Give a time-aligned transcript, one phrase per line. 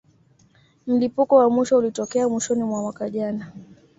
[0.87, 3.51] Mlipuko wa mwisho ulitokea mwishoni mwa mwaka jana